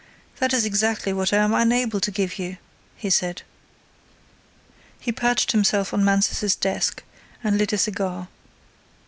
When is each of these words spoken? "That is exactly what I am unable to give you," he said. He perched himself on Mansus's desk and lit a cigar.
"That 0.39 0.51
is 0.51 0.65
exactly 0.65 1.13
what 1.13 1.31
I 1.31 1.37
am 1.37 1.53
unable 1.53 1.99
to 1.99 2.09
give 2.09 2.39
you," 2.39 2.57
he 2.97 3.11
said. 3.11 3.43
He 4.99 5.11
perched 5.11 5.51
himself 5.51 5.93
on 5.93 6.03
Mansus's 6.03 6.55
desk 6.55 7.03
and 7.43 7.55
lit 7.55 7.71
a 7.71 7.77
cigar. 7.77 8.27